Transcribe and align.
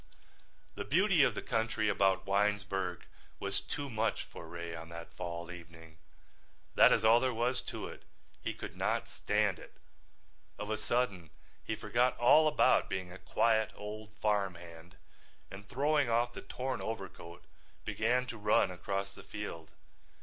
The 0.73 0.83
beauty 0.83 1.21
of 1.21 1.35
the 1.35 1.43
country 1.43 1.87
about 1.87 2.25
Winesburg 2.25 3.05
was 3.39 3.61
too 3.61 3.87
much 3.87 4.23
for 4.23 4.47
Ray 4.47 4.73
on 4.75 4.89
that 4.89 5.13
fall 5.13 5.51
evening. 5.51 5.99
That 6.73 6.91
is 6.91 7.05
all 7.05 7.19
there 7.19 7.31
was 7.35 7.61
to 7.65 7.85
it. 7.87 8.01
He 8.41 8.55
could 8.55 8.75
not 8.75 9.07
stand 9.07 9.59
it. 9.59 9.75
Of 10.57 10.71
a 10.71 10.77
sudden 10.77 11.29
he 11.63 11.75
forgot 11.75 12.17
all 12.17 12.47
about 12.47 12.89
being 12.89 13.11
a 13.11 13.19
quiet 13.19 13.71
old 13.75 14.11
farm 14.15 14.55
hand 14.55 14.95
and 15.51 15.69
throwing 15.69 16.09
off 16.09 16.33
the 16.33 16.41
torn 16.41 16.81
overcoat 16.81 17.43
began 17.85 18.25
to 18.25 18.39
run 18.39 18.71
across 18.71 19.13
the 19.13 19.21
field. 19.21 19.69